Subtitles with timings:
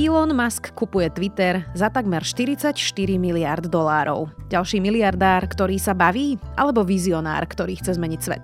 [0.00, 2.72] Elon Musk kupuje Twitter za takmer 44
[3.20, 4.32] miliard dolárov.
[4.48, 8.40] Ďalší miliardár, ktorý sa baví, alebo vizionár, ktorý chce zmeniť svet.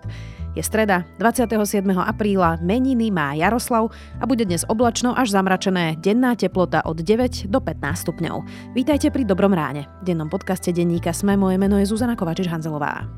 [0.52, 1.80] Je streda, 27.
[1.96, 3.88] apríla, meniny má Jaroslav
[4.20, 8.36] a bude dnes oblačno až zamračené, denná teplota od 9 do 15 stupňov.
[8.76, 9.88] Vítajte pri Dobrom ráne.
[10.04, 13.08] V dennom podcaste denníka Sme, moje meno je Zuzana Kovačiš-Hanzelová.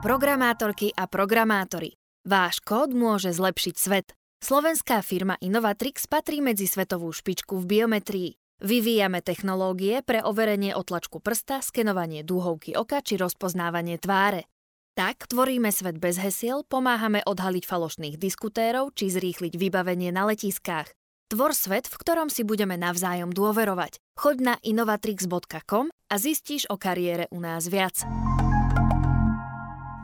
[0.00, 1.92] Programátorky a programátori.
[2.24, 4.15] Váš kód môže zlepšiť svet.
[4.36, 8.30] Slovenská firma Innovatrix patrí medzi svetovú špičku v biometrii.
[8.60, 14.48] Vyvíjame technológie pre overenie otlačku prsta, skenovanie dúhovky oka či rozpoznávanie tváre.
[14.96, 20.88] Tak tvoríme svet bez hesiel, pomáhame odhaliť falošných diskutérov či zrýchliť vybavenie na letiskách.
[21.28, 24.00] Tvor svet, v ktorom si budeme navzájom dôverovať.
[24.16, 28.04] Choď na innovatrix.com a zistíš o kariére u nás viac.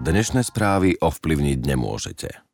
[0.02, 2.51] Dnešné správy ovplyvniť nemôžete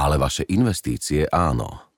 [0.00, 1.92] ale vaše investície áno.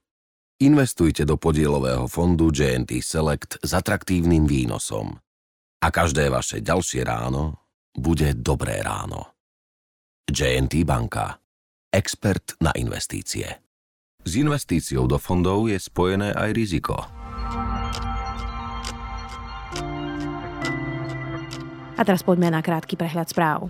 [0.58, 5.14] Investujte do podielového fondu JNT Select s atraktívnym výnosom.
[5.82, 7.62] A každé vaše ďalšie ráno
[7.94, 9.38] bude dobré ráno.
[10.26, 11.38] JNT Banka.
[11.94, 13.46] Expert na investície.
[14.22, 16.96] S investíciou do fondov je spojené aj riziko.
[21.98, 23.66] A teraz poďme na krátky prehľad správ.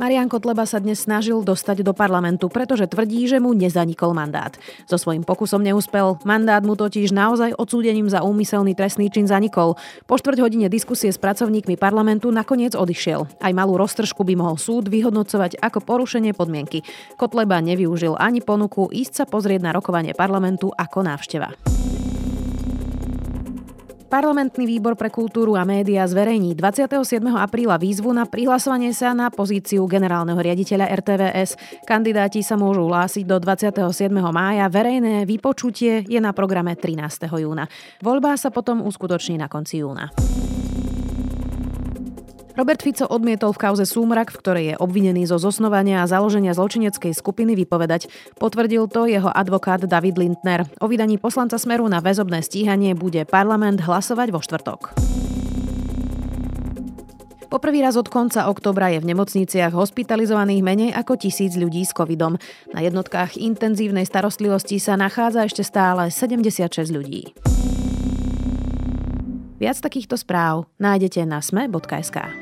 [0.00, 4.56] Marian Kotleba sa dnes snažil dostať do parlamentu, pretože tvrdí, že mu nezanikol mandát.
[4.88, 9.76] So svojím pokusom neúspel, mandát mu totiž naozaj odsúdením za úmyselný trestný čin zanikol.
[10.08, 13.28] Po štvrť hodine diskusie s pracovníkmi parlamentu nakoniec odišiel.
[13.44, 16.80] Aj malú roztržku by mohol súd vyhodnocovať ako porušenie podmienky.
[17.20, 21.79] Kotleba nevyužil ani ponuku ísť sa pozrieť na rokovanie parlamentu ako návšteva.
[24.10, 27.22] Parlamentný výbor pre kultúru a média zverejní 27.
[27.30, 31.54] apríla výzvu na prihlasovanie sa na pozíciu generálneho riaditeľa RTVS.
[31.86, 34.10] Kandidáti sa môžu hlásiť do 27.
[34.34, 34.66] mája.
[34.66, 37.30] Verejné vypočutie je na programe 13.
[37.30, 37.70] júna.
[38.02, 40.10] Voľba sa potom uskutoční na konci júna.
[42.60, 47.16] Robert Fico odmietol v kauze Súmrak, v ktorej je obvinený zo zosnovania a založenia zločineckej
[47.16, 48.12] skupiny vypovedať.
[48.36, 50.68] Potvrdil to jeho advokát David Lindner.
[50.76, 54.92] O vydaní poslanca Smeru na väzobné stíhanie bude parlament hlasovať vo štvrtok.
[57.48, 62.36] Poprvý raz od konca oktobra je v nemocniciach hospitalizovaných menej ako tisíc ľudí s covidom.
[62.76, 67.32] Na jednotkách intenzívnej starostlivosti sa nachádza ešte stále 76 ľudí.
[69.56, 72.39] Viac takýchto správ nájdete na sme.sk.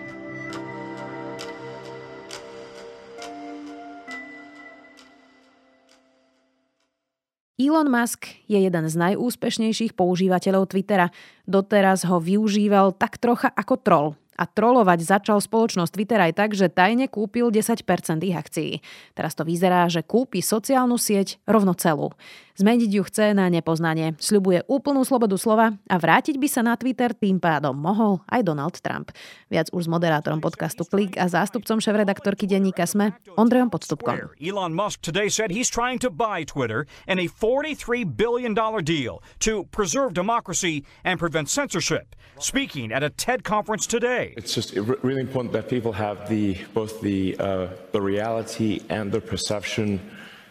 [7.58, 11.10] Elon Musk je jeden z najúspešnejších používateľov Twittera.
[11.42, 14.08] Doteraz ho využíval tak trocha ako troll
[14.38, 17.82] a trolovať začal spoločnosť Twitter aj tak, že tajne kúpil 10%
[18.22, 18.78] ich akcií.
[19.18, 22.14] Teraz to vyzerá, že kúpi sociálnu sieť rovno celú.
[22.58, 24.18] Zmeniť ju chce na nepoznanie.
[24.18, 28.74] Sľubuje úplnú slobodu slova a vrátiť by sa na Twitter tým pádom mohol aj Donald
[28.82, 29.14] Trump.
[29.46, 34.34] Viac už s moderátorom podcastu Klik a zástupcom šéf-redaktorky denníka SME Ondrejom Podstupkom.
[34.42, 39.62] Elon Musk today said he's trying to buy Twitter in a $43 billion deal to
[39.70, 42.18] preserve democracy and prevent censorship.
[42.42, 44.27] Speaking at a TED conference today.
[44.36, 49.20] It's just really important that people have the both the uh, the reality and the
[49.20, 50.00] perception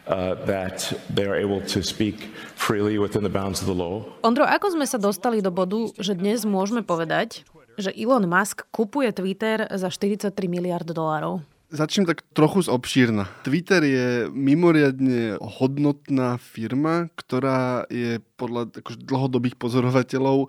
[0.07, 4.03] uh, that they are able to speak freely within the bounds of the law.
[4.23, 7.43] Ondro, ako sme sa dostali do bodu, že dnes môžeme povedať,
[7.77, 11.45] že Elon Musk kupuje Twitter za 43 miliard dolárov?
[11.67, 13.27] Začnem tak trochu z obšírna.
[13.43, 20.47] Twitter je mimoriadne hodnotná firma, ktorá je podľa akože dlhodobých pozorovateľov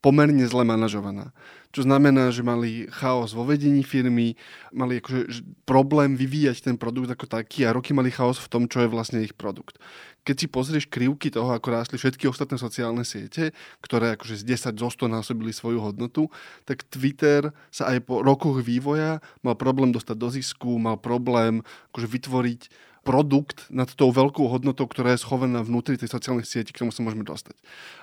[0.00, 1.32] pomerne zle manažovaná.
[1.70, 4.34] Čo znamená, že mali chaos vo vedení firmy,
[4.74, 8.82] mali akože problém vyvíjať ten produkt ako taký a roky mali chaos v tom, čo
[8.82, 9.78] je vlastne ich produkt.
[10.26, 14.82] Keď si pozrieš krivky toho, ako rástli všetky ostatné sociálne siete, ktoré akože z 10
[14.82, 16.26] zo 100 násobili svoju hodnotu,
[16.66, 21.62] tak Twitter sa aj po rokoch vývoja mal problém dostať do zisku, mal problém
[21.94, 22.60] akože vytvoriť
[23.02, 27.00] produkt nad tou veľkou hodnotou, ktorá je schovaná vnútri tej sociálnej sieti, k tomu sa
[27.00, 27.56] môžeme dostať.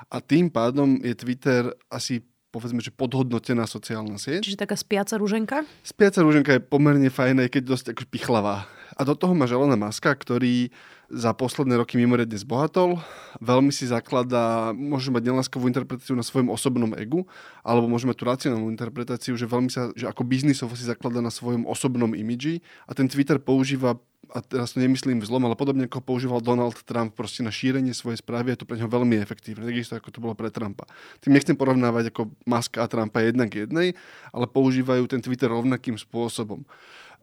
[0.10, 4.48] A tým pádom je Twitter asi povedzme, že podhodnotená sociálna sieť.
[4.48, 5.62] Čiže taká spiaca rúženka?
[5.84, 8.66] Spiaca rúženka je pomerne fajná, keď dosť ako pichlavá.
[8.98, 10.74] A do toho má Želena Maska, ktorý
[11.08, 13.00] za posledné roky mimoriadne zbohatol.
[13.40, 17.24] Veľmi si zakladá, môže mať neláskavú interpretáciu na svojom osobnom egu,
[17.64, 21.32] alebo môže mať tú racionálnu interpretáciu, že veľmi sa, že ako biznisovo si zakladá na
[21.32, 22.60] svojom osobnom imidži
[22.90, 23.96] a ten Twitter používa
[24.34, 28.20] a teraz to nemyslím vzlom, ale podobne ako používal Donald Trump proste na šírenie svojej
[28.20, 30.84] správy, je to pre neho veľmi efektívne, takisto ako to bolo pre Trumpa.
[31.24, 33.96] Tým nechcem porovnávať ako Musk a Trumpa jednak jednej,
[34.36, 36.68] ale používajú ten Twitter rovnakým spôsobom.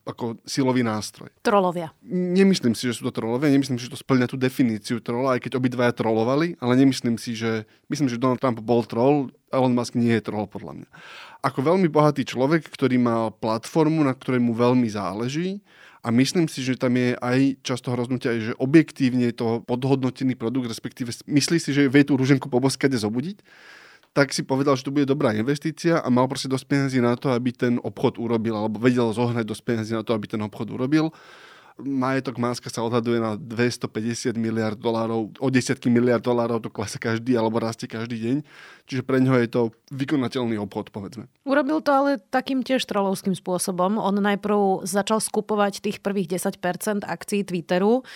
[0.04, 1.32] ako silový nástroj.
[1.40, 1.96] Trolovia.
[2.04, 5.48] Nemyslím si, že sú to trolovia, nemyslím si, že to splňa tú definíciu trola, aj
[5.48, 9.96] keď obidvaja trolovali, ale nemyslím si, že myslím, že Donald Trump bol troll, Elon Musk
[9.96, 10.88] nie je troll podľa mňa.
[11.40, 15.64] Ako veľmi bohatý človek, ktorý mal platformu, na ktorej mu veľmi záleží,
[16.04, 20.68] a myslím si, že tam je aj často hroznutia, že objektívne je to podhodnotený produkt,
[20.68, 23.40] respektíve myslí si, že vie tú rúženku poboskade zobudiť,
[24.12, 27.32] tak si povedal, že to bude dobrá investícia a mal proste dosť peniazí na to,
[27.32, 31.10] aby ten obchod urobil, alebo vedel zohnať dosť peniazí na to, aby ten obchod urobil.
[31.74, 37.34] Majetok Máska sa odhaduje na 250 miliard dolárov, o desiatky miliard dolárov to klesa každý
[37.34, 38.36] alebo rastie každý deň.
[38.86, 41.26] Čiže pre ňoho je to vykonateľný obchod, povedzme.
[41.42, 43.98] Urobil to ale takým tiež trolovským spôsobom.
[43.98, 48.06] On najprv začal skupovať tých prvých 10% akcií Twitteru.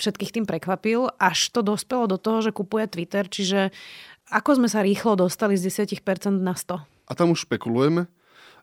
[0.00, 3.28] Všetkých tým prekvapil, až to dospelo do toho, že kupuje Twitter.
[3.28, 3.76] Čiže
[4.32, 6.00] ako sme sa rýchlo dostali z 10%
[6.40, 6.80] na 100?
[6.80, 8.08] A tam už špekulujeme.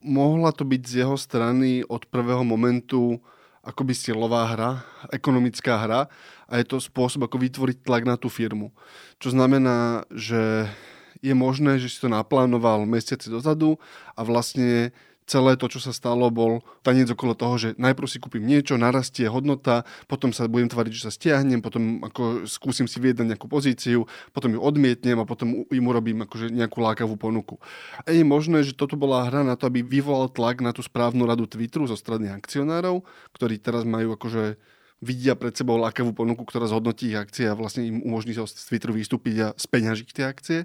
[0.02, 3.22] Mohla to byť z jeho strany od prvého momentu
[3.64, 4.72] akoby silová hra,
[5.12, 6.02] ekonomická hra
[6.48, 8.72] a je to spôsob, ako vytvoriť tlak na tú firmu.
[9.20, 10.72] Čo znamená, že
[11.20, 13.76] je možné, že si to naplánoval mesiace dozadu
[14.16, 14.96] a vlastne
[15.30, 19.30] celé to, čo sa stalo, bol tanec okolo toho, že najprv si kúpim niečo, narastie
[19.30, 24.10] hodnota, potom sa budem tvariť, že sa stiahnem, potom ako skúsim si viedať nejakú pozíciu,
[24.34, 27.62] potom ju odmietnem a potom im urobím akože nejakú lákavú ponuku.
[28.04, 31.30] A je možné, že toto bola hra na to, aby vyvolal tlak na tú správnu
[31.30, 33.06] radu Twitteru zo strany akcionárov,
[33.38, 34.58] ktorí teraz majú akože
[35.00, 38.68] vidia pred sebou lákavú ponuku, ktorá zhodnotí ich akcie a vlastne im umožní sa z
[38.68, 40.60] Twitteru vystúpiť a speňažiť tie akcie.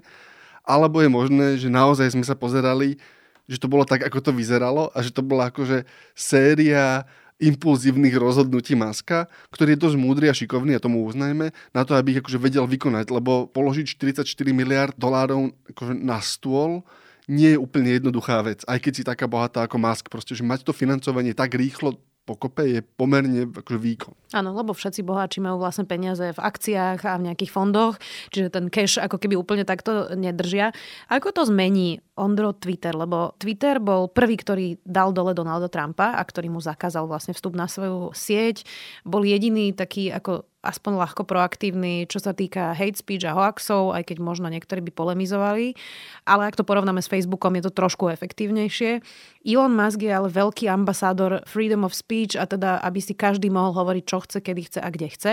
[0.65, 2.97] Alebo je možné, že naozaj sme sa pozerali
[3.45, 5.85] že to bolo tak, ako to vyzeralo a že to bola akože
[6.17, 7.05] séria
[7.35, 12.15] impulzívnych rozhodnutí Maska, ktorý je dosť múdry a šikovný, a tomu uznajme, na to, aby
[12.15, 14.23] ich akože vedel vykonať, lebo položiť 44
[14.55, 16.87] miliard dolárov akože na stôl
[17.27, 20.61] nie je úplne jednoduchá vec, aj keď si taká bohatá ako Musk, proste, že mať
[20.61, 24.13] to financovanie tak rýchlo pokope je pomerne akože výkon.
[24.33, 28.01] Áno, lebo všetci boháči majú vlastne peniaze v akciách a v nejakých fondoch,
[28.33, 30.73] čiže ten cash ako keby úplne takto nedržia.
[31.07, 32.97] Ako to zmení Ondro Twitter?
[32.97, 37.53] Lebo Twitter bol prvý, ktorý dal dole Donalda Trumpa a ktorý mu zakázal vlastne vstup
[37.53, 38.65] na svoju sieť.
[39.05, 44.09] Bol jediný taký ako aspoň ľahko proaktívny, čo sa týka hate speech a hoaxov, aj
[44.09, 45.77] keď možno niektorí by polemizovali.
[46.25, 49.05] Ale ak to porovnáme s Facebookom, je to trošku efektívnejšie.
[49.45, 53.77] Elon Musk je ale veľký ambasádor freedom of speech a teda, aby si každý mohol
[53.77, 55.31] hovoriť, čo chce, kedy chce a kde chce.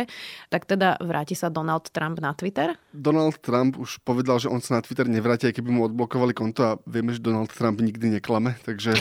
[0.53, 2.77] Tak teda vráti sa Donald Trump na Twitter?
[2.93, 6.61] Donald Trump už povedal, že on sa na Twitter nevráti, aj keby mu odblokovali konto
[6.61, 8.93] a vieme, že Donald Trump nikdy neklame, takže,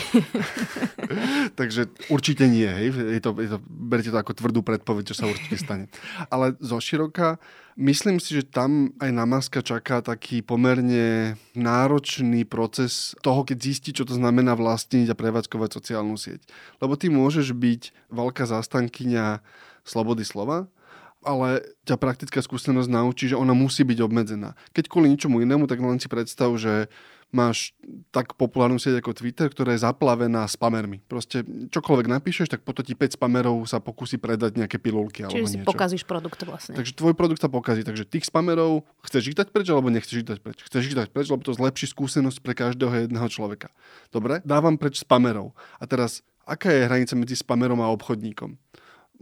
[1.60, 2.72] takže určite nie.
[2.72, 3.20] Hej.
[3.20, 5.92] Je to, je to, berte to ako tvrdú predpoveď, čo sa určite stane
[6.30, 7.42] ale zo široka
[7.80, 13.90] myslím si, že tam aj na Maska čaká taký pomerne náročný proces toho, keď zistí,
[13.96, 16.44] čo to znamená vlastniť a prevádzkovať sociálnu sieť.
[16.84, 19.42] Lebo ty môžeš byť veľká zastankyňa
[19.88, 20.70] slobody slova,
[21.22, 24.58] ale ťa praktická skúsenosť naučí, že ona musí byť obmedzená.
[24.74, 26.90] Keď kvôli ničomu inému, tak len si predstav, že
[27.32, 27.72] máš
[28.12, 31.00] tak populárnu sieť ako Twitter, ktorá je zaplavená spamermi.
[31.08, 35.48] Proste čokoľvek napíšeš, tak potom ti 5 spamerov sa pokusí predať nejaké pilulky alebo Čiže
[35.48, 35.72] si niečo.
[35.72, 36.76] pokazíš produkt vlastne.
[36.76, 37.88] Takže tvoj produkt sa pokazí.
[37.88, 40.60] Takže tých spamerov chceš ich dať preč alebo nechceš ich dať preč?
[40.68, 43.72] Chceš ich dať preč, lebo to zlepší skúsenosť pre každého jedného človeka.
[44.12, 45.56] Dobre, dávam preč spamerov.
[45.80, 48.60] A teraz, aká je hranica medzi spamerom a obchodníkom?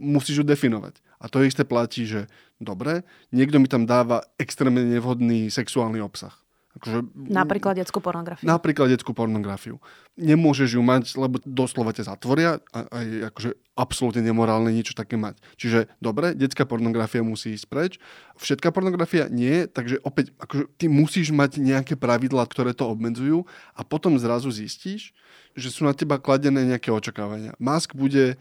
[0.02, 0.98] Musíš ju definovať.
[1.20, 6.32] A to isté platí, že dobre, niekto mi tam dáva extrémne nevhodný sexuálny obsah
[6.70, 8.46] Akože, napríklad detskú pornografiu.
[8.46, 9.82] Napríklad detskú pornografiu.
[10.14, 15.18] Nemôžeš ju mať, lebo doslova ťa zatvoria a, a je akože absolútne nemorálne niečo také
[15.18, 15.42] mať.
[15.58, 17.92] Čiže dobre, detská pornografia musí ísť preč.
[18.38, 23.82] Všetká pornografia nie, takže opäť akože, ty musíš mať nejaké pravidlá, ktoré to obmedzujú a
[23.82, 25.10] potom zrazu zistíš,
[25.58, 27.58] že sú na teba kladené nejaké očakávania.
[27.58, 28.38] Musk bude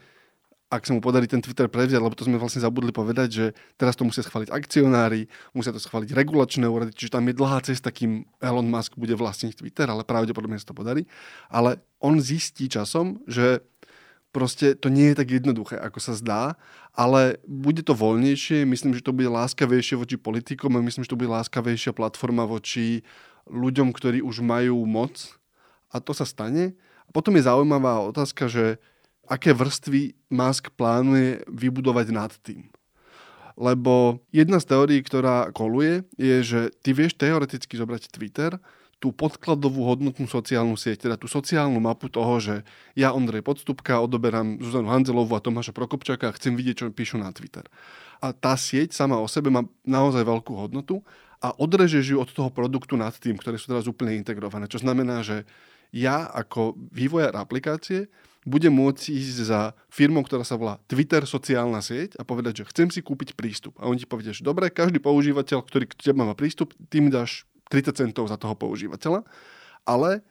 [0.69, 3.97] ak sa mu podarí ten Twitter prevziať, lebo to sme vlastne zabudli povedať, že teraz
[3.97, 5.25] to musia schváliť akcionári,
[5.57, 9.57] musia to schváliť regulačné úrady, čiže tam je dlhá cesta, kým Elon Musk bude vlastniť
[9.57, 11.09] Twitter, ale pravdepodobne sa to podarí.
[11.49, 13.65] Ale on zistí časom, že
[14.29, 16.53] proste to nie je tak jednoduché, ako sa zdá,
[16.93, 21.17] ale bude to voľnejšie, myslím, že to bude láskavejšie voči politikom a myslím, že to
[21.17, 23.01] bude láskavejšia platforma voči
[23.49, 25.33] ľuďom, ktorí už majú moc
[25.89, 26.77] a to sa stane.
[26.77, 28.77] A potom je zaujímavá otázka, že
[29.29, 32.65] aké vrstvy Musk plánuje vybudovať nad tým.
[33.59, 38.57] Lebo jedna z teórií, ktorá koluje, je, že ty vieš teoreticky zobrať Twitter,
[38.99, 42.55] tú podkladovú hodnotnú sociálnu sieť, teda tú sociálnu mapu toho, že
[42.99, 47.31] ja, Ondrej Podstupka, odoberám Zuzanu Hanzelovu a Tomáša Prokopčaka a chcem vidieť, čo píšu na
[47.31, 47.63] Twitter.
[48.19, 50.99] A tá sieť sama o sebe má naozaj veľkú hodnotu
[51.39, 54.67] a odrežeš ju od toho produktu nad tým, ktoré sú teraz úplne integrované.
[54.67, 55.47] Čo znamená, že
[55.95, 58.11] ja ako vývojár aplikácie
[58.49, 62.89] bude môcť ísť za firmou, ktorá sa volá Twitter sociálna sieť a povedať, že chcem
[62.89, 63.77] si kúpiť prístup.
[63.77, 67.45] A oni ti povedia, že dobre, každý používateľ, ktorý k tebe má prístup, tým dáš
[67.69, 69.21] 30 centov za toho používateľa,
[69.85, 70.25] ale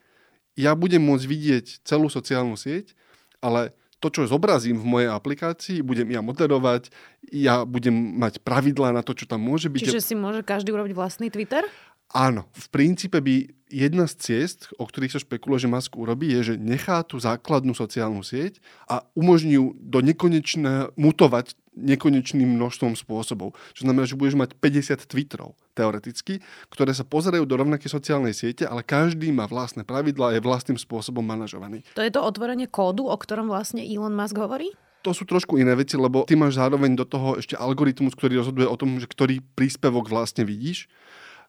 [0.59, 2.99] ja budem môcť vidieť celú sociálnu sieť,
[3.39, 3.71] ale
[4.03, 6.91] to, čo zobrazím v mojej aplikácii, budem ja moderovať,
[7.31, 9.91] ja budem mať pravidlá na to, čo tam môže byť.
[9.91, 11.67] Čiže si môže každý urobiť vlastný Twitter?
[12.15, 16.53] Áno, v princípe by jedna z ciest, o ktorých sa špekuluje, že Musk urobí, je,
[16.53, 23.55] že nechá tú základnú sociálnu sieť a umožní ju do nekonečného mutovať nekonečným množstvom spôsobov.
[23.71, 26.43] Čo znamená, že budeš mať 50 Twitterov, teoreticky,
[26.75, 30.75] ktoré sa pozerajú do rovnakej sociálnej siete, ale každý má vlastné pravidlá a je vlastným
[30.75, 31.87] spôsobom manažovaný.
[31.95, 34.75] To je to otvorenie kódu, o ktorom vlastne Elon Musk hovorí?
[34.99, 38.67] to sú trošku iné veci, lebo ty máš zároveň do toho ešte algoritmus, ktorý rozhoduje
[38.67, 40.91] o tom, že ktorý príspevok vlastne vidíš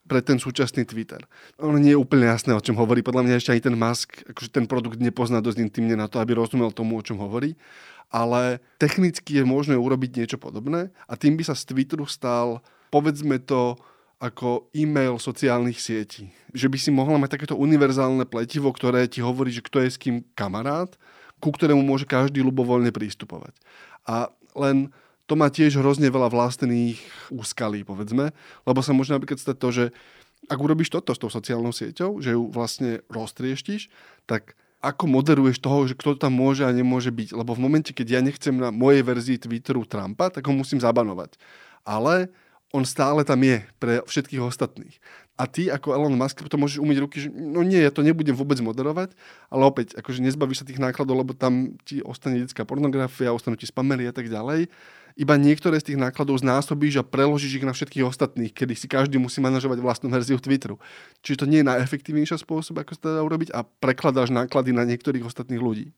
[0.10, 1.22] pre ten súčasný Twitter.
[1.62, 3.06] Ono nie je úplne jasné, o čom hovorí.
[3.06, 6.34] Podľa mňa ešte ani ten Musk, akože ten produkt nepozná dosť intimne na to, aby
[6.34, 7.54] rozumel tomu, o čom hovorí.
[8.10, 13.38] Ale technicky je možné urobiť niečo podobné a tým by sa z Twitteru stal, povedzme
[13.38, 13.78] to,
[14.20, 16.28] ako e-mail sociálnych sietí.
[16.52, 20.02] Že by si mohla mať takéto univerzálne pletivo, ktoré ti hovorí, že kto je s
[20.02, 20.92] kým kamarát,
[21.40, 23.56] ku ktorému môže každý ľubovoľne prístupovať.
[24.04, 24.28] A
[24.60, 24.92] len
[25.30, 26.98] to má tiež hrozne veľa vlastných
[27.30, 28.34] úskalí, povedzme,
[28.66, 29.86] lebo sa môže napríklad stať to, že
[30.50, 33.94] ak urobíš toto s tou sociálnou sieťou, že ju vlastne roztrieštíš,
[34.26, 37.36] tak ako moderuješ toho, že kto tam môže a nemôže byť.
[37.36, 41.36] Lebo v momente, keď ja nechcem na mojej verzii Twitteru Trumpa, tak ho musím zabanovať.
[41.84, 42.32] Ale
[42.72, 44.96] on stále tam je pre všetkých ostatných.
[45.36, 48.36] A ty ako Elon Musk to môžeš umyť ruky, že no nie, ja to nebudem
[48.36, 49.16] vôbec moderovať,
[49.48, 53.68] ale opäť, akože nezbavíš sa tých nákladov, lebo tam ti ostane detská pornografia, ostanú ti
[53.68, 54.68] spamery a tak ďalej
[55.16, 59.18] iba niektoré z tých nákladov znásobíš a preložíš ich na všetkých ostatných, kedy si každý
[59.18, 60.78] musí manažovať vlastnú verziu Twitteru.
[61.26, 64.84] Čiže to nie je najefektívnejší spôsob, ako sa to dá urobiť a prekladáš náklady na
[64.86, 65.96] niektorých ostatných ľudí.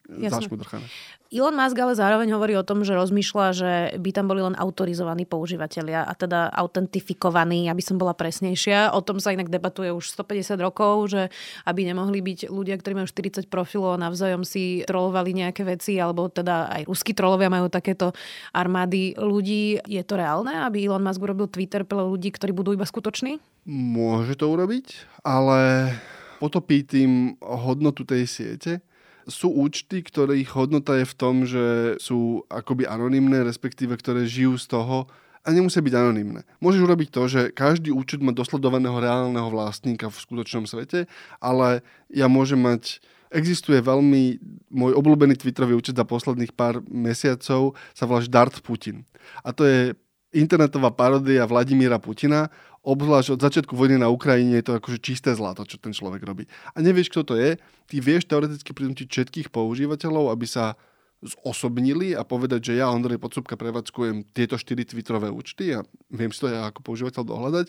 [1.31, 5.23] Elon Musk ale zároveň hovorí o tom, že rozmýšľa, že by tam boli len autorizovaní
[5.23, 8.91] používateľia a teda autentifikovaní, aby som bola presnejšia.
[8.91, 11.31] O tom sa inak debatuje už 150 rokov, že
[11.63, 16.27] aby nemohli byť ľudia, ktorí majú 40 profilov a navzájom si trolovali nejaké veci, alebo
[16.27, 18.11] teda aj ruskí trolovia majú takéto
[18.51, 19.81] armády ľudí.
[19.85, 23.41] Je to reálne, aby Elon Musk urobil Twitter pre ľudí, ktorí budú iba skutoční?
[23.67, 25.93] Môže to urobiť, ale
[26.41, 28.81] potopí tým hodnotu tej siete.
[29.29, 34.65] Sú účty, ktorých hodnota je v tom, že sú akoby anonymné, respektíve ktoré žijú z
[34.65, 35.05] toho,
[35.41, 36.45] a nemusia byť anonimné.
[36.61, 41.09] Môžeš urobiť to, že každý účet má dosledovaného reálneho vlastníka v skutočnom svete,
[41.41, 41.81] ale
[42.13, 43.01] ja môžem mať
[43.31, 49.07] Existuje veľmi, môj obľúbený Twitterový účet za posledných pár mesiacov sa volá Dart Putin.
[49.47, 49.95] A to je
[50.35, 55.63] internetová paródia Vladimíra Putina, obzvlášť od začiatku vojny na Ukrajine je to akože čisté zlato,
[55.63, 56.43] čo ten človek robí.
[56.75, 57.55] A nevieš, kto to je,
[57.87, 60.75] ty vieš teoreticky prinútiť všetkých používateľov, aby sa
[61.21, 66.41] zosobnili a povedať, že ja, Ondrej Podsúbka, prevádzkujem tieto štyri Twitterové účty a viem si
[66.41, 67.67] to ja ako používateľ dohľadať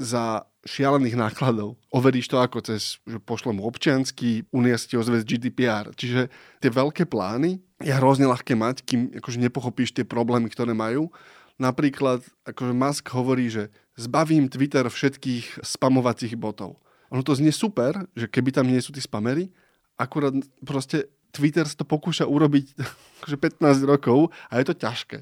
[0.00, 1.76] za šialených nákladov.
[1.92, 5.92] Overíš to ako cez, že pošlem občiansky, Unia si ti ozve z GDPR.
[5.92, 11.12] Čiže tie veľké plány je hrozne ľahké mať, kým akože nepochopíš tie problémy, ktoré majú.
[11.60, 13.68] Napríklad, akože Musk hovorí, že
[14.00, 16.80] zbavím Twitter všetkých spamovacích botov.
[17.12, 19.52] Ono to znie super, že keby tam nie sú tí spamery,
[20.00, 20.32] akurát
[20.64, 22.66] proste Twitter sa to pokúša urobiť
[23.20, 25.18] akože 15 rokov a je to ťažké.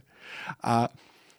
[0.63, 0.91] A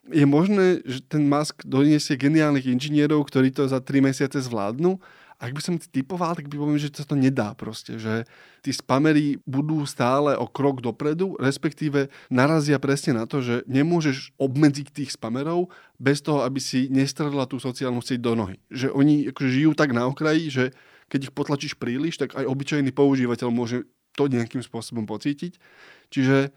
[0.09, 4.97] je možné, že ten Musk doniesie geniálnych inžinierov, ktorí to za 3 mesiace zvládnu.
[5.39, 8.27] Ak by som typoval, tak by poviem, že sa to nedá proste, že
[8.59, 14.91] tí spamery budú stále o krok dopredu, respektíve narazia presne na to, že nemôžeš obmedziť
[14.91, 18.59] tých spamerov bez toho, aby si nestredla tú sociálnu sieť do nohy.
[18.67, 20.65] Že oni akože žijú tak na okraji, že
[21.07, 23.87] keď ich potlačíš príliš, tak aj obyčajný používateľ môže
[24.19, 25.55] to nejakým spôsobom pocítiť.
[26.11, 26.51] Čiže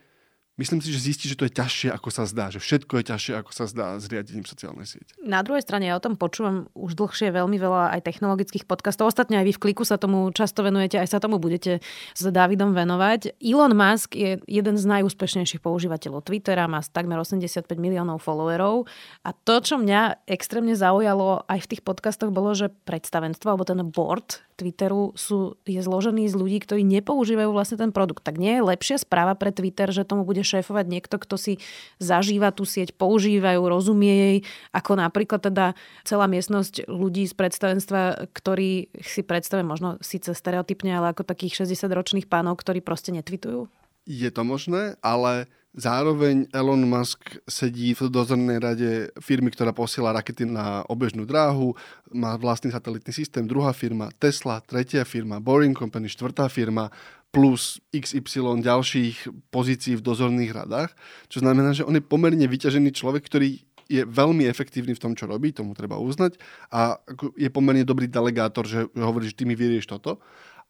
[0.63, 2.55] myslím si, že zistí, že to je ťažšie, ako sa zdá.
[2.55, 5.11] Že všetko je ťažšie, ako sa zdá s riadením sociálnej siete.
[5.27, 9.11] Na druhej strane ja o tom počúvam už dlhšie veľmi veľa aj technologických podcastov.
[9.11, 11.83] Ostatne aj vy v kliku sa tomu často venujete, aj sa tomu budete
[12.15, 13.35] s Davidom venovať.
[13.43, 18.87] Elon Musk je jeden z najúspešnejších používateľov Twittera, má takmer 85 miliónov followerov.
[19.27, 23.83] A to, čo mňa extrémne zaujalo aj v tých podcastoch, bolo, že predstavenstvo alebo ten
[23.83, 28.23] board Twitteru sú, je zložený z ľudí, ktorí nepoužívajú vlastne ten produkt.
[28.23, 31.59] Tak nie je lepšia správa pre Twitter, že tomu bude šéfovať niekto, kto si
[31.99, 34.37] zažíva tú sieť, používajú, rozumie jej,
[34.71, 35.75] ako napríklad teda
[36.07, 42.31] celá miestnosť ľudí z predstavenstva, ktorí si predstavia možno síce stereotypne, ale ako takých 60-ročných
[42.31, 43.67] pánov, ktorí proste netvitujú?
[44.07, 50.45] Je to možné, ale Zároveň Elon Musk sedí v dozornej rade firmy, ktorá posiela rakety
[50.45, 51.73] na obežnú dráhu,
[52.13, 56.93] má vlastný satelitný systém, druhá firma Tesla, tretia firma Boring Company, štvrtá firma,
[57.33, 60.93] plus XY ďalších pozícií v dozorných radách,
[61.33, 63.57] čo znamená, že on je pomerne vyťažený človek, ktorý
[63.89, 66.37] je veľmi efektívny v tom, čo robí, tomu treba uznať
[66.69, 67.01] a
[67.41, 70.21] je pomerne dobrý delegátor, že, hovorí, že ty mi vyrieš toto.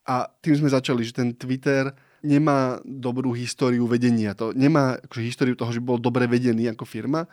[0.07, 1.91] A tým sme začali, že ten Twitter
[2.23, 4.31] nemá dobrú históriu vedenia.
[4.39, 7.27] To nemá akože, históriu toho, že bol dobre vedený ako firma,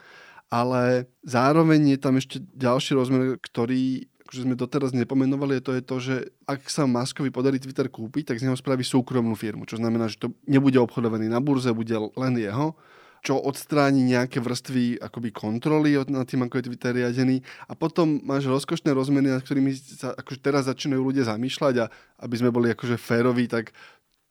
[0.51, 5.83] ale zároveň je tam ešte ďalší rozmer, ktorý akože sme doteraz nepomenovali, je to je
[5.83, 6.17] to, že
[6.47, 10.23] ak sa Muskovi podarí Twitter kúpiť, tak z neho spraví súkromnú firmu, čo znamená, že
[10.23, 12.75] to nebude obchodovaný na burze, bude len jeho
[13.21, 17.45] čo odstráni nejaké vrstvy akoby kontroly nad tým, ako je Twitter riadený.
[17.69, 21.91] A potom máš rozkošné rozmeny, nad ktorými sa akože teraz začínajú ľudia zamýšľať a
[22.25, 23.77] aby sme boli akože féroví, tak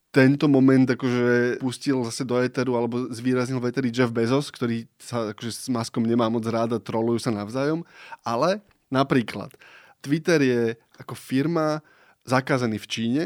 [0.09, 5.29] tento moment akože pustil zase do Eteru alebo zvýraznil v Eteri Jeff Bezos, ktorý sa
[5.33, 7.85] akože s maskom nemá moc rád a trolujú sa navzájom.
[8.25, 9.53] Ale napríklad
[10.01, 10.61] Twitter je
[10.97, 11.85] ako firma
[12.25, 13.23] zakázaný v Číne,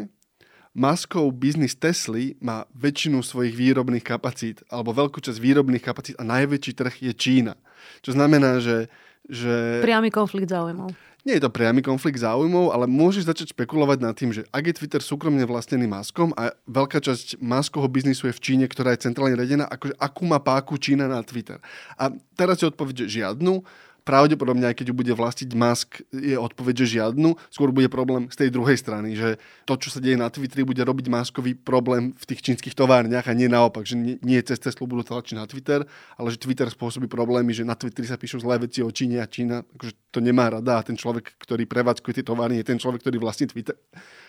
[0.73, 6.73] Muskov biznis Tesly má väčšinu svojich výrobných kapacít, alebo veľkú časť výrobných kapacít a najväčší
[6.73, 7.53] trh je Čína.
[8.01, 8.89] Čo znamená, že...
[9.29, 9.85] že...
[9.85, 10.89] Priamy konflikt záujmov.
[11.23, 14.75] Nie je to priamy konflikt záujmov, ale môžeš začať špekulovať nad tým, že ak je
[14.75, 19.39] Twitter súkromne vlastnený Maskom a veľká časť Maskovho biznisu je v Číne, ktorá je centrálne
[19.39, 21.63] radená, akože akú má páku Čína na Twitter.
[21.95, 23.63] A teraz si odpoveď, že žiadnu
[24.03, 27.39] pravdepodobne, aj keď ju bude vlastiť Musk, je odpoveď, že žiadnu.
[27.47, 30.83] Skôr bude problém z tej druhej strany, že to, čo sa deje na Twitteri, bude
[30.83, 34.85] robiť Muskovi problém v tých čínskych továrniach a nie naopak, že nie, nie cez Teslu
[34.85, 35.87] budú tlačiť na Twitter,
[36.19, 39.27] ale že Twitter spôsobí problémy, že na Twitteri sa píšu zlé veci o Číne a
[39.27, 43.01] Čína akože to nemá rada a ten človek, ktorý prevádzkuje tie továrny, je ten človek,
[43.01, 43.79] ktorý vlastní Twitter.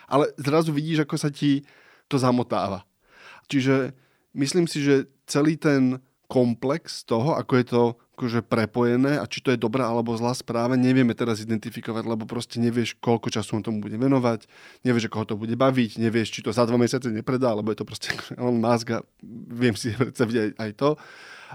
[0.07, 1.67] Ale zrazu vidíš, ako sa ti
[2.07, 2.87] to zamotáva.
[3.51, 3.93] Čiže
[4.39, 5.99] myslím si, že celý ten
[6.35, 7.83] komplex toho, ako je to
[8.19, 12.59] akože prepojené a či to je dobrá alebo zlá správa, nevieme teraz identifikovať, lebo proste
[12.59, 14.51] nevieš, koľko času on tomu bude venovať,
[14.83, 17.79] nevieš, ako ho to bude baviť, nevieš, či to za dva mesiace nepredá, alebo je
[17.79, 19.07] to proste Elon Musk a
[19.47, 20.91] viem si predstaviť aj, aj to.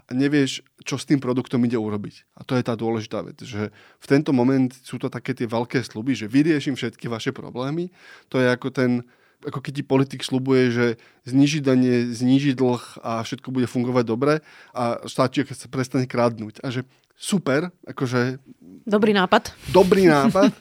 [0.08, 2.40] A nevieš, čo s tým produktom ide urobiť.
[2.40, 3.68] A to je tá dôležitá vec, že
[4.00, 7.92] v tento moment sú to také tie veľké sluby, že vyrieším všetky vaše problémy.
[8.32, 9.04] To je ako ten
[9.48, 10.86] ako keď ti politik slubuje, že
[11.24, 14.34] zniží danie, zniží dlh a všetko bude fungovať dobre
[14.76, 15.00] a
[15.48, 16.60] keď sa prestane kradnúť.
[16.60, 16.84] A že
[17.16, 18.40] super, akože...
[18.88, 19.56] Dobrý nápad.
[19.72, 20.52] Dobrý nápad.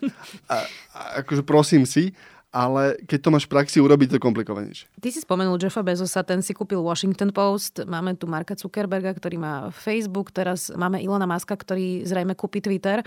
[0.46, 0.56] A,
[0.94, 2.14] a akože prosím si,
[2.58, 4.90] ale keď to máš v praxi urobiť, to komplikovanejšie.
[4.98, 9.38] Ty si spomenul Jeffa Bezosa, ten si kúpil Washington Post, máme tu Marka Zuckerberga, ktorý
[9.38, 13.06] má Facebook, teraz máme Ilona Maska, ktorý zrejme kúpi Twitter.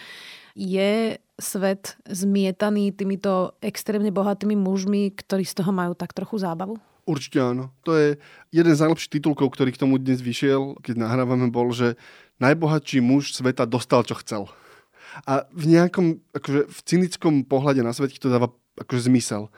[0.55, 6.79] Je svet zmietaný týmito extrémne bohatými mužmi, ktorí z toho majú tak trochu zábavu?
[7.03, 7.75] Určite áno.
[7.83, 8.15] To je
[8.55, 11.99] jeden z najlepších titulkov, ktorý k tomu dnes vyšiel, keď nahrávame, bol, že
[12.39, 14.47] najbohatší muž sveta dostal, čo chcel.
[15.27, 18.47] A v nejakom, akože v cynickom pohľade na svet to dáva
[18.79, 19.51] akože zmysel.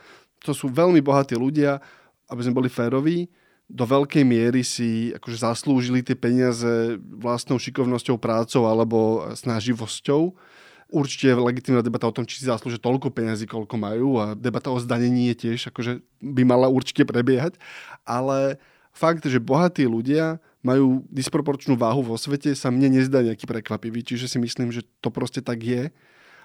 [0.48, 1.80] To sú veľmi bohatí ľudia,
[2.28, 3.30] aby sme boli féroví,
[3.74, 10.36] do veľkej miery si akože zaslúžili tie peniaze vlastnou šikovnosťou, prácou alebo snaživosťou.
[10.94, 14.70] Určite je legitimná debata o tom, či si zaslúžia toľko peniazy, koľko majú a debata
[14.70, 17.58] o zdanení je tiež, akože by mala určite prebiehať.
[18.06, 18.62] Ale
[18.94, 24.06] fakt, že bohatí ľudia majú disproporčnú váhu vo svete, sa mne nezdá nejaký prekvapivý.
[24.06, 25.90] Čiže si myslím, že to proste tak je.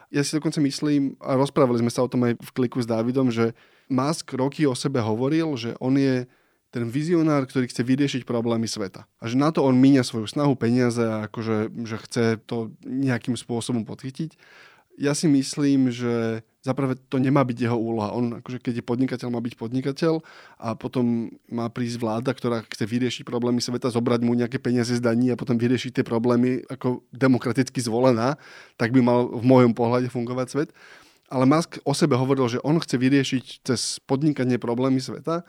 [0.09, 3.29] Ja si dokonca myslím, a rozprávali sme sa o tom aj v kliku s Dávidom,
[3.29, 3.53] že
[3.93, 6.25] Musk roky o sebe hovoril, že on je
[6.69, 9.09] ten vizionár, ktorý chce vyriešiť problémy sveta.
[9.21, 13.41] A že na to on míňa svoju snahu, peniaze a akože, že chce to nejakým
[13.41, 14.37] spôsobom podchytiť.
[14.99, 18.11] Ja si myslím, že zaprvé to nemá byť jeho úloha.
[18.11, 20.21] On, akože keď je podnikateľ, má byť podnikateľ
[20.59, 24.99] a potom má prísť vláda, ktorá chce vyriešiť problémy sveta, zobrať mu nejaké peniaze z
[24.99, 28.37] daní a potom vyriešiť tie problémy ako demokraticky zvolená,
[28.75, 30.71] tak by mal v môjom pohľade fungovať svet.
[31.31, 35.47] Ale Musk o sebe hovoril, že on chce vyriešiť cez podnikanie problémy sveta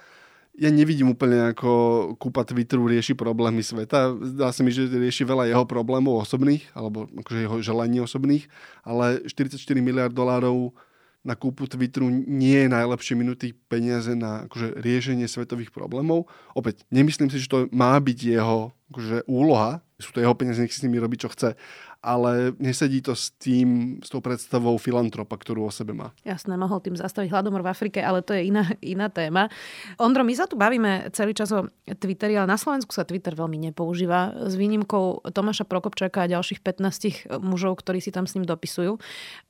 [0.60, 1.72] ja nevidím úplne ako
[2.19, 4.12] kúpa Twitteru rieši problémy sveta.
[4.19, 8.52] Zdá sa mi, že rieši veľa jeho problémov osobných, alebo akože jeho želaní osobných,
[8.84, 10.76] ale 44 miliard dolárov
[11.24, 16.28] na kúpu Twitteru nie je najlepšie minutý peniaze na akože, riešenie svetových problémov.
[16.56, 20.72] Opäť, nemyslím si, že to má byť jeho akože, úloha, sú to jeho peniaze, nech
[20.72, 21.60] si s nimi robí, čo chce,
[21.99, 26.15] ale nesedí to s tým, s tou predstavou filantropa, ktorú o sebe má.
[26.23, 29.51] Jasné, mohol tým zastaviť hladomor v Afrike, ale to je iná, iná téma.
[29.99, 33.59] Ondro, my sa tu bavíme celý čas o Twitteri, ale na Slovensku sa Twitter veľmi
[33.69, 34.47] nepoužíva.
[34.47, 38.95] S výnimkou Tomáša Prokopčaka a ďalších 15 mužov, ktorí si tam s ním dopisujú.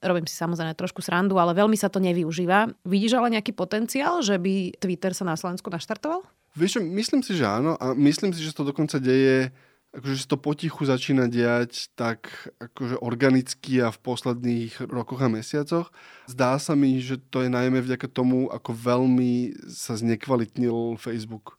[0.02, 2.74] Robím si samozrejme trošku srandu, ale veľmi sa to nevyužíva.
[2.82, 6.26] Vidíš ale nejaký potenciál, že by Twitter sa na Slovensku naštartoval?
[6.58, 9.54] Vieš, myslím si, že áno a myslím si, že to dokonca deje
[9.90, 15.90] akože sa to potichu začína diať tak akože organicky a v posledných rokoch a mesiacoch.
[16.30, 21.58] Zdá sa mi, že to je najmä vďaka tomu, ako veľmi sa znekvalitnil Facebook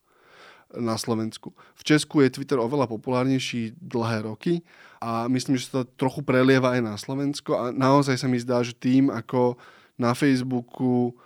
[0.71, 1.51] na Slovensku.
[1.75, 4.62] V Česku je Twitter oveľa populárnejší dlhé roky
[5.03, 8.62] a myslím, že sa to trochu prelieva aj na Slovensko a naozaj sa mi zdá,
[8.62, 9.59] že tým, ako
[9.99, 11.19] na Facebooku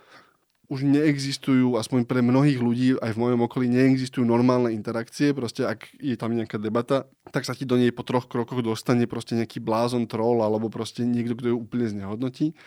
[0.65, 5.29] už neexistujú, aspoň pre mnohých ľudí, aj v mojom okolí, neexistujú normálne interakcie.
[5.31, 9.05] Proste ak je tam nejaká debata, tak sa ti do nej po troch krokoch dostane
[9.05, 12.57] proste nejaký blázon troll alebo proste niekto, kto ju úplne znehodnotí.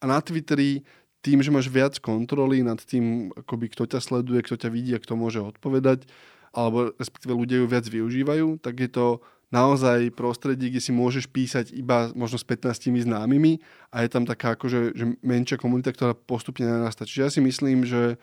[0.00, 0.82] A na Twitteri
[1.22, 5.02] tým, že máš viac kontroly nad tým, akoby kto ťa sleduje, kto ťa vidí a
[5.02, 6.10] kto môže odpovedať,
[6.50, 9.06] alebo respektíve ľudia ju viac využívajú, tak je to
[9.52, 13.60] naozaj prostredie, kde si môžeš písať iba možno s 15 známymi
[13.92, 17.04] a je tam taká akože že menšia komunita, ktorá postupne narastá.
[17.04, 18.16] Čiže ja si myslím, že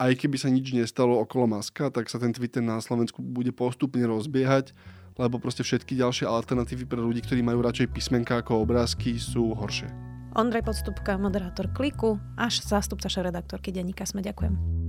[0.00, 4.00] aj keby sa nič nestalo okolo Maska, tak sa ten Twitter na Slovensku bude postupne
[4.08, 4.72] rozbiehať,
[5.20, 9.90] lebo proste všetky ďalšie alternatívy pre ľudí, ktorí majú radšej písmenka ako obrázky, sú horšie.
[10.38, 14.22] Ondrej Podstupka, moderátor Kliku, až zástupca šéf-redaktorky Denníka Sme.
[14.22, 14.79] Ďakujem.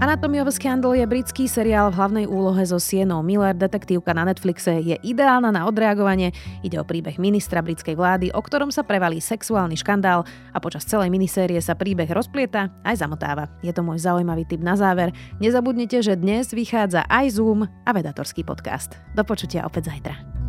[0.00, 3.52] Anatomy of Scandal je britský seriál v hlavnej úlohe so Sienou Miller.
[3.52, 6.32] Detektívka na Netflixe je ideálna na odreagovanie.
[6.64, 10.24] Ide o príbeh ministra britskej vlády, o ktorom sa prevalí sexuálny škandál
[10.56, 13.52] a počas celej minisérie sa príbeh rozplieta aj zamotáva.
[13.60, 15.12] Je to môj zaujímavý tip na záver.
[15.36, 18.96] Nezabudnite, že dnes vychádza aj Zoom a vedatorský podcast.
[19.12, 20.39] Do počutia opäť zajtra.